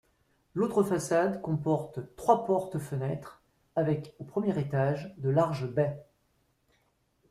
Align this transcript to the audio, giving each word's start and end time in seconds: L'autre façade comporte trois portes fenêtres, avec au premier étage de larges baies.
L'autre 0.55 0.81
façade 0.81 1.43
comporte 1.43 1.99
trois 2.15 2.43
portes 2.47 2.79
fenêtres, 2.79 3.43
avec 3.75 4.15
au 4.17 4.23
premier 4.23 4.57
étage 4.57 5.13
de 5.19 5.29
larges 5.29 5.67
baies. 5.69 6.03